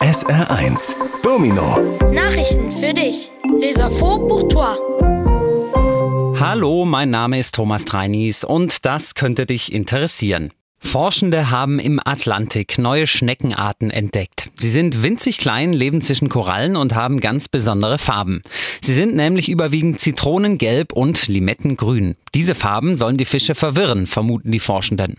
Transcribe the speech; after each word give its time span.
SR1 0.00 0.94
Domino 1.22 1.78
Nachrichten 2.12 2.70
für 2.70 2.92
dich. 2.92 3.30
Les 3.58 3.78
infos 3.78 4.28
pour 4.28 4.46
toi. 4.46 4.76
Hallo, 6.38 6.84
mein 6.84 7.08
Name 7.08 7.38
ist 7.38 7.54
Thomas 7.54 7.86
Treinis 7.86 8.44
und 8.44 8.84
das 8.84 9.14
könnte 9.14 9.46
dich 9.46 9.72
interessieren. 9.72 10.52
Forschende 10.78 11.50
haben 11.50 11.78
im 11.78 11.98
Atlantik 12.04 12.78
neue 12.78 13.06
Schneckenarten 13.06 13.90
entdeckt. 13.90 14.50
Sie 14.58 14.68
sind 14.68 15.02
winzig 15.02 15.38
klein, 15.38 15.72
leben 15.72 16.02
zwischen 16.02 16.28
Korallen 16.28 16.76
und 16.76 16.94
haben 16.94 17.20
ganz 17.20 17.48
besondere 17.48 17.98
Farben. 17.98 18.42
Sie 18.82 18.92
sind 18.92 19.16
nämlich 19.16 19.48
überwiegend 19.48 20.00
zitronengelb 20.00 20.92
und 20.92 21.26
limettengrün. 21.26 22.16
Diese 22.34 22.54
Farben 22.54 22.98
sollen 22.98 23.16
die 23.16 23.24
Fische 23.24 23.54
verwirren, 23.54 24.06
vermuten 24.06 24.52
die 24.52 24.60
Forschenden. 24.60 25.16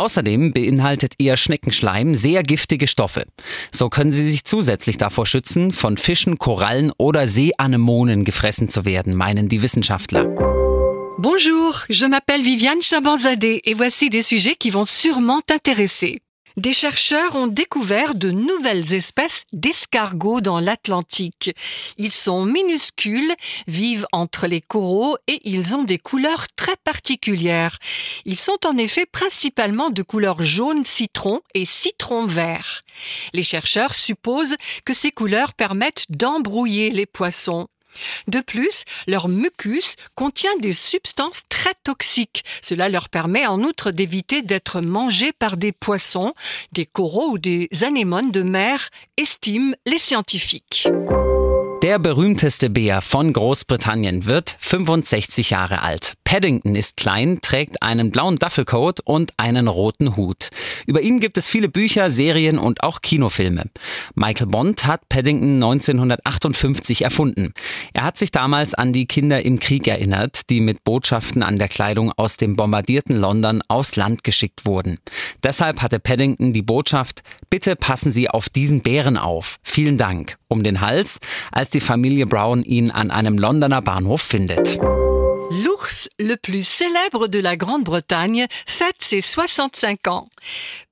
Außerdem 0.00 0.54
beinhaltet 0.54 1.12
ihr 1.18 1.36
Schneckenschleim 1.36 2.14
sehr 2.14 2.42
giftige 2.42 2.86
Stoffe. 2.86 3.26
So 3.70 3.90
können 3.90 4.12
sie 4.12 4.24
sich 4.24 4.44
zusätzlich 4.44 4.96
davor 4.96 5.26
schützen, 5.26 5.72
von 5.72 5.98
Fischen, 5.98 6.38
Korallen 6.38 6.90
oder 6.96 7.28
Seeanemonen 7.28 8.24
gefressen 8.24 8.70
zu 8.70 8.86
werden, 8.86 9.14
meinen 9.14 9.50
die 9.50 9.60
Wissenschaftler. 9.60 10.24
Bonjour, 11.18 11.84
je 11.90 12.08
m'appelle 12.08 12.42
Viviane 12.42 12.80
Chabanzadeh 12.80 13.60
et 13.62 13.74
voici 13.74 14.08
des 14.08 14.22
sujets 14.22 14.56
qui 14.58 14.70
vont 14.70 14.86
sûrement 14.86 15.42
t'intéresser. 15.46 16.22
Des 16.60 16.74
chercheurs 16.74 17.36
ont 17.36 17.46
découvert 17.46 18.14
de 18.14 18.30
nouvelles 18.30 18.92
espèces 18.92 19.44
d'escargots 19.54 20.42
dans 20.42 20.60
l'Atlantique. 20.60 21.56
Ils 21.96 22.12
sont 22.12 22.44
minuscules, 22.44 23.34
vivent 23.66 24.06
entre 24.12 24.46
les 24.46 24.60
coraux 24.60 25.16
et 25.26 25.40
ils 25.48 25.74
ont 25.74 25.84
des 25.84 25.96
couleurs 25.96 26.48
très 26.56 26.76
particulières. 26.84 27.78
Ils 28.26 28.36
sont 28.36 28.58
en 28.66 28.76
effet 28.76 29.06
principalement 29.06 29.88
de 29.88 30.02
couleur 30.02 30.42
jaune 30.42 30.84
citron 30.84 31.40
et 31.54 31.64
citron 31.64 32.26
vert. 32.26 32.82
Les 33.32 33.42
chercheurs 33.42 33.94
supposent 33.94 34.56
que 34.84 34.92
ces 34.92 35.12
couleurs 35.12 35.54
permettent 35.54 36.04
d'embrouiller 36.10 36.90
les 36.90 37.06
poissons. 37.06 37.68
De 38.28 38.40
plus, 38.40 38.84
leur 39.06 39.28
mucus 39.28 39.96
contient 40.14 40.56
des 40.60 40.72
substances 40.72 41.42
très 41.48 41.74
toxiques. 41.84 42.44
Cela 42.62 42.88
leur 42.88 43.08
permet 43.08 43.46
en 43.46 43.60
outre 43.62 43.90
d'éviter 43.90 44.42
d'être 44.42 44.80
mangés 44.80 45.32
par 45.32 45.56
des 45.56 45.72
poissons, 45.72 46.34
des 46.72 46.86
coraux 46.86 47.32
ou 47.32 47.38
des 47.38 47.68
anémones 47.82 48.30
de 48.30 48.42
mer, 48.42 48.88
estiment 49.16 49.74
les 49.86 49.98
scientifiques. 49.98 50.88
Der 51.82 51.98
berühmteste 51.98 52.68
Bär 52.68 53.00
von 53.00 53.32
Großbritannien 53.32 54.26
wird 54.26 54.54
65 54.60 55.50
Jahre 55.50 55.82
alt. 55.82 56.12
Paddington 56.30 56.76
ist 56.76 56.96
klein, 56.96 57.40
trägt 57.42 57.82
einen 57.82 58.12
blauen 58.12 58.36
Duffelcoat 58.36 59.00
und 59.00 59.32
einen 59.36 59.66
roten 59.66 60.16
Hut. 60.16 60.50
Über 60.86 61.00
ihn 61.00 61.18
gibt 61.18 61.36
es 61.36 61.48
viele 61.48 61.68
Bücher, 61.68 62.08
Serien 62.08 62.56
und 62.56 62.84
auch 62.84 63.02
Kinofilme. 63.02 63.64
Michael 64.14 64.46
Bond 64.46 64.86
hat 64.86 65.08
Paddington 65.08 65.56
1958 65.56 67.02
erfunden. 67.02 67.52
Er 67.94 68.04
hat 68.04 68.16
sich 68.16 68.30
damals 68.30 68.74
an 68.74 68.92
die 68.92 69.06
Kinder 69.06 69.44
im 69.44 69.58
Krieg 69.58 69.88
erinnert, 69.88 70.50
die 70.50 70.60
mit 70.60 70.84
Botschaften 70.84 71.42
an 71.42 71.58
der 71.58 71.66
Kleidung 71.66 72.12
aus 72.12 72.36
dem 72.36 72.54
bombardierten 72.54 73.16
London 73.16 73.60
aus 73.66 73.96
Land 73.96 74.22
geschickt 74.22 74.66
wurden. 74.66 75.00
Deshalb 75.42 75.82
hatte 75.82 75.98
Paddington 75.98 76.52
die 76.52 76.62
Botschaft, 76.62 77.24
bitte 77.50 77.74
passen 77.74 78.12
Sie 78.12 78.30
auf 78.30 78.48
diesen 78.48 78.82
Bären 78.82 79.16
auf. 79.16 79.56
Vielen 79.64 79.98
Dank. 79.98 80.36
Um 80.46 80.62
den 80.62 80.80
Hals, 80.80 81.18
als 81.50 81.70
die 81.70 81.80
Familie 81.80 82.26
Brown 82.26 82.62
ihn 82.62 82.92
an 82.92 83.10
einem 83.10 83.36
Londoner 83.36 83.82
Bahnhof 83.82 84.22
findet. 84.22 84.78
L'ours 85.50 86.08
le 86.20 86.36
plus 86.36 86.62
célèbre 86.66 87.26
de 87.26 87.40
la 87.40 87.56
Grande-Bretagne 87.56 88.46
fête 88.66 88.94
ses 89.00 89.20
65 89.20 90.06
ans. 90.06 90.28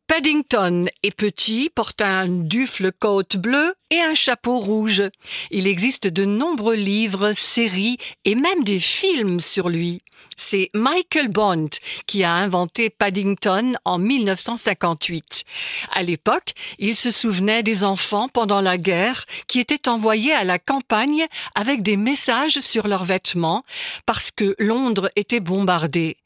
Paddington 0.08 0.86
est 1.02 1.14
petit, 1.14 1.70
porte 1.72 2.00
un 2.00 2.28
dufle 2.28 2.92
côte 2.98 3.36
bleu 3.36 3.74
et 3.90 4.00
un 4.00 4.14
chapeau 4.14 4.58
rouge. 4.58 5.02
Il 5.50 5.68
existe 5.68 6.06
de 6.06 6.24
nombreux 6.24 6.76
livres, 6.76 7.34
séries 7.34 7.98
et 8.24 8.34
même 8.34 8.64
des 8.64 8.80
films 8.80 9.40
sur 9.40 9.68
lui. 9.68 10.00
C'est 10.36 10.70
Michael 10.74 11.28
Bond 11.28 11.68
qui 12.06 12.24
a 12.24 12.32
inventé 12.32 12.88
Paddington 12.88 13.74
en 13.84 13.98
1958. 13.98 15.44
À 15.92 16.02
l'époque, 16.02 16.54
il 16.78 16.96
se 16.96 17.10
souvenait 17.10 17.62
des 17.62 17.84
enfants 17.84 18.28
pendant 18.28 18.62
la 18.62 18.78
guerre 18.78 19.26
qui 19.46 19.60
étaient 19.60 19.88
envoyés 19.88 20.32
à 20.32 20.44
la 20.44 20.58
campagne 20.58 21.26
avec 21.54 21.82
des 21.82 21.96
messages 21.96 22.60
sur 22.60 22.88
leurs 22.88 23.04
vêtements 23.04 23.62
parce 24.06 24.30
que 24.30 24.54
Londres 24.58 25.10
était 25.16 25.40
bombardée. 25.40 26.16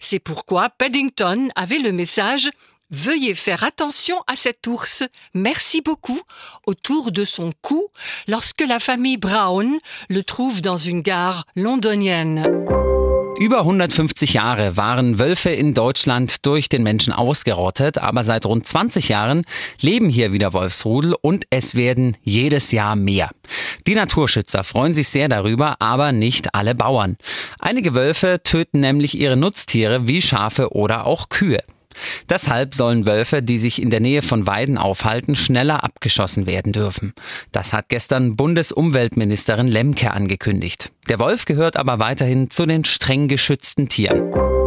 C'est 0.00 0.20
pourquoi 0.20 0.70
Paddington 0.70 1.48
avait 1.56 1.80
le 1.80 1.92
message 1.92 2.50
Veuillez 2.94 3.34
faire 3.34 3.64
attention 3.64 4.16
à 4.26 4.36
cet 4.36 4.66
ours. 4.66 5.02
Merci 5.32 5.80
beaucoup 5.80 6.20
autour 6.66 7.10
de 7.10 7.24
son 7.24 7.52
cou 7.62 7.88
lorsque 8.28 8.60
la 8.60 8.80
famille 8.80 9.16
Brown 9.16 9.78
le 10.10 10.22
trouve 10.22 10.60
dans 10.60 10.76
une 10.76 11.00
gare 11.00 11.46
londonienne. 11.56 12.46
Über 13.40 13.60
150 13.60 14.34
Jahre 14.34 14.76
waren 14.76 15.18
Wölfe 15.18 15.48
in 15.48 15.72
Deutschland 15.72 16.44
durch 16.44 16.68
den 16.68 16.82
Menschen 16.82 17.14
ausgerottet, 17.14 17.96
aber 17.96 18.24
seit 18.24 18.44
rund 18.44 18.68
20 18.68 19.08
Jahren 19.08 19.46
leben 19.80 20.10
hier 20.10 20.34
wieder 20.34 20.52
Wolfsrudel 20.52 21.14
und 21.18 21.46
es 21.48 21.74
werden 21.74 22.18
jedes 22.22 22.72
Jahr 22.72 22.94
mehr. 22.94 23.30
Die 23.86 23.94
Naturschützer 23.94 24.64
freuen 24.64 24.92
sich 24.92 25.08
sehr 25.08 25.30
darüber, 25.30 25.80
aber 25.80 26.12
nicht 26.12 26.54
alle 26.54 26.74
Bauern. 26.74 27.16
Einige 27.58 27.94
Wölfe 27.94 28.42
töten 28.44 28.80
nämlich 28.80 29.18
ihre 29.18 29.38
Nutztiere 29.38 30.06
wie 30.06 30.20
Schafe 30.20 30.74
oder 30.74 31.06
auch 31.06 31.30
Kühe. 31.30 31.64
Deshalb 32.28 32.74
sollen 32.74 33.06
Wölfe, 33.06 33.42
die 33.42 33.58
sich 33.58 33.80
in 33.80 33.90
der 33.90 34.00
Nähe 34.00 34.22
von 34.22 34.46
Weiden 34.46 34.78
aufhalten, 34.78 35.36
schneller 35.36 35.84
abgeschossen 35.84 36.46
werden 36.46 36.72
dürfen. 36.72 37.12
Das 37.52 37.72
hat 37.72 37.88
gestern 37.88 38.36
Bundesumweltministerin 38.36 39.68
Lemke 39.68 40.10
angekündigt. 40.10 40.92
Der 41.08 41.18
Wolf 41.18 41.44
gehört 41.44 41.76
aber 41.76 41.98
weiterhin 41.98 42.50
zu 42.50 42.66
den 42.66 42.84
streng 42.84 43.28
geschützten 43.28 43.88
Tieren. 43.88 44.61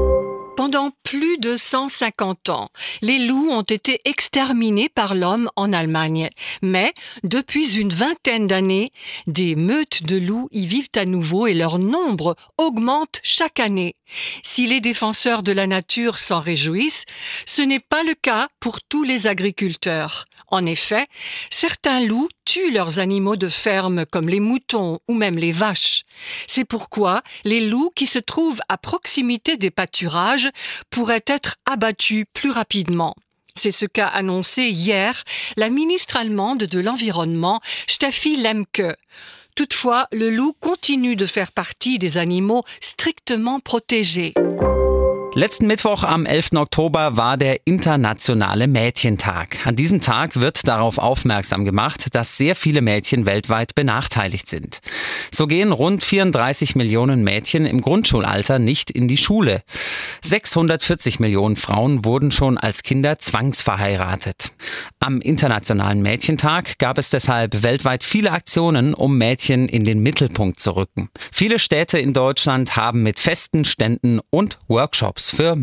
Pendant 0.65 0.89
plus 1.03 1.37
de 1.37 1.57
150 1.57 2.49
ans, 2.49 2.69
les 3.03 3.19
loups 3.19 3.51
ont 3.51 3.61
été 3.61 4.01
exterminés 4.03 4.89
par 4.89 5.13
l'homme 5.13 5.47
en 5.55 5.71
Allemagne. 5.71 6.31
Mais 6.63 6.91
depuis 7.21 7.77
une 7.77 7.93
vingtaine 7.93 8.47
d'années, 8.47 8.89
des 9.27 9.55
meutes 9.55 10.01
de 10.01 10.17
loups 10.17 10.49
y 10.51 10.65
vivent 10.65 10.89
à 10.95 11.05
nouveau 11.05 11.45
et 11.45 11.53
leur 11.53 11.77
nombre 11.77 12.35
augmente 12.57 13.19
chaque 13.21 13.59
année. 13.59 13.95
Si 14.41 14.65
les 14.65 14.81
défenseurs 14.81 15.43
de 15.43 15.51
la 15.51 15.67
nature 15.67 16.17
s'en 16.17 16.39
réjouissent, 16.39 17.05
ce 17.45 17.61
n'est 17.61 17.79
pas 17.79 18.01
le 18.01 18.15
cas 18.15 18.47
pour 18.59 18.81
tous 18.81 19.03
les 19.03 19.27
agriculteurs. 19.27 20.25
En 20.47 20.65
effet, 20.65 21.05
certains 21.49 22.05
loups 22.05 22.29
tuent 22.45 22.71
leurs 22.71 22.99
animaux 22.99 23.35
de 23.35 23.47
ferme 23.47 24.05
comme 24.05 24.29
les 24.29 24.39
moutons 24.39 24.99
ou 25.07 25.13
même 25.13 25.37
les 25.37 25.51
vaches. 25.51 26.03
C'est 26.47 26.65
pourquoi 26.65 27.23
les 27.43 27.67
loups 27.67 27.91
qui 27.95 28.05
se 28.05 28.19
trouvent 28.19 28.61
à 28.69 28.77
proximité 28.77 29.57
des 29.57 29.71
pâturages 29.71 30.49
pourraient 30.89 31.23
être 31.27 31.55
abattus 31.65 32.25
plus 32.33 32.51
rapidement. 32.51 33.15
C'est 33.57 33.71
ce 33.71 33.85
qu'a 33.85 34.07
annoncé 34.07 34.63
hier 34.63 35.23
la 35.55 35.69
ministre 35.69 36.17
allemande 36.17 36.63
de 36.63 36.79
l'Environnement, 36.79 37.61
Steffi 37.87 38.35
Lemke. 38.35 38.95
Toutefois, 39.55 40.07
le 40.11 40.29
loup 40.29 40.53
continue 40.59 41.15
de 41.15 41.25
faire 41.25 41.53
partie 41.53 41.97
des 41.97 42.17
animaux 42.17 42.65
strictement 42.81 43.61
protégés. 43.61 44.33
Letzten 45.37 45.67
Mittwoch 45.67 46.05
am 46.05 46.25
11. 46.25 46.53
Oktober 46.53 47.17
war 47.17 47.35
der 47.35 47.67
internationale 47.67 48.67
Mädchentag. 48.67 49.57
An 49.65 49.75
diesem 49.75 49.99
Tag 49.99 50.37
wird 50.39 50.65
darauf 50.65 50.97
aufmerksam 50.97 51.65
gemacht, 51.65 52.15
dass 52.15 52.37
sehr 52.37 52.55
viele 52.55 52.81
Mädchen 52.81 53.25
weltweit 53.25 53.75
benachteiligt 53.75 54.49
sind. 54.49 54.79
So 55.33 55.45
gehen 55.45 55.73
rund 55.73 56.05
34 56.05 56.75
Millionen 56.75 57.25
Mädchen 57.25 57.65
im 57.65 57.81
Grundschulalter 57.81 58.59
nicht 58.59 58.89
in 58.89 59.09
die 59.09 59.17
Schule. 59.17 59.61
640 60.23 61.19
Millionen 61.19 61.57
Frauen 61.57 62.05
wurden 62.05 62.31
schon 62.31 62.57
als 62.57 62.81
Kinder 62.81 63.19
zwangsverheiratet. 63.19 64.53
Am 65.01 65.19
internationalen 65.19 66.01
Mädchentag 66.01 66.79
gab 66.79 66.97
es 66.97 67.09
deshalb 67.09 67.61
weltweit 67.61 68.05
viele 68.05 68.31
Aktionen, 68.31 68.93
um 68.93 69.17
Mädchen 69.17 69.67
in 69.67 69.83
den 69.83 69.99
Mittelpunkt 69.99 70.61
zu 70.61 70.77
rücken. 70.77 71.09
Viele 71.33 71.59
Städte 71.59 71.99
in 71.99 72.13
Deutschland 72.13 72.77
haben 72.77 73.03
mit 73.03 73.19
festen 73.19 73.65
Ständen 73.65 74.21
und 74.29 74.57
Workshops 74.69 75.24
für. 75.31 75.55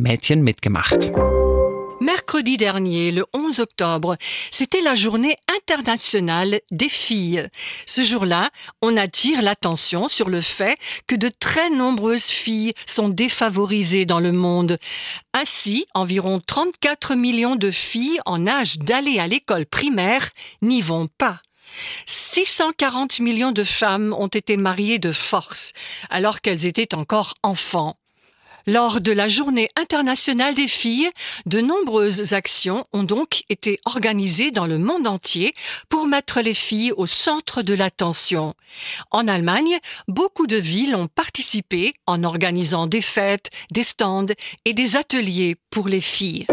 Mercredi 2.00 2.56
dernier, 2.56 3.12
le 3.12 3.24
11 3.32 3.60
octobre, 3.60 4.16
c'était 4.50 4.80
la 4.80 4.96
journée 4.96 5.36
internationale 5.56 6.60
des 6.72 6.88
filles. 6.88 7.46
Ce 7.86 8.02
jour-là, 8.02 8.50
on 8.80 8.96
attire 8.96 9.40
l'attention 9.40 10.08
sur 10.08 10.28
le 10.28 10.40
fait 10.40 10.76
que 11.06 11.14
de 11.14 11.28
très 11.28 11.70
nombreuses 11.70 12.26
filles 12.26 12.74
sont 12.86 13.08
défavorisées 13.08 14.04
dans 14.04 14.18
le 14.18 14.32
monde. 14.32 14.78
Ainsi, 15.32 15.86
environ 15.94 16.40
34 16.44 17.14
millions 17.14 17.56
de 17.56 17.70
filles 17.70 18.18
en 18.26 18.48
âge 18.48 18.78
d'aller 18.78 19.20
à 19.20 19.28
l'école 19.28 19.66
primaire 19.66 20.30
n'y 20.60 20.80
vont 20.80 21.06
pas. 21.18 21.40
640 22.06 23.20
millions 23.20 23.52
de 23.52 23.64
femmes 23.64 24.14
ont 24.18 24.26
été 24.26 24.56
mariées 24.56 24.98
de 24.98 25.12
force 25.12 25.72
alors 26.10 26.40
qu'elles 26.40 26.66
étaient 26.66 26.94
encore 26.94 27.34
enfants. 27.42 27.96
Lors 28.66 29.00
de 29.00 29.12
la 29.12 29.28
Journée 29.28 29.68
internationale 29.76 30.54
des 30.54 30.68
filles, 30.68 31.10
de 31.46 31.60
nombreuses 31.60 32.32
actions 32.32 32.84
ont 32.92 33.02
donc 33.02 33.42
été 33.48 33.80
organisées 33.84 34.50
dans 34.50 34.66
le 34.66 34.78
monde 34.78 35.06
entier 35.06 35.54
pour 35.88 36.06
mettre 36.06 36.40
les 36.40 36.54
filles 36.54 36.92
au 36.92 37.06
centre 37.06 37.62
de 37.62 37.74
l'attention. 37.74 38.54
En 39.10 39.26
Allemagne, 39.26 39.78
beaucoup 40.08 40.46
de 40.46 40.56
villes 40.56 40.94
ont 40.94 41.08
participé 41.08 41.94
en 42.06 42.22
organisant 42.22 42.86
des 42.86 43.00
fêtes, 43.00 43.50
des 43.72 43.82
stands 43.82 44.26
et 44.64 44.74
des 44.74 44.96
ateliers 44.96 45.56
pour 45.70 45.88
les 45.88 46.00
filles. 46.00 46.46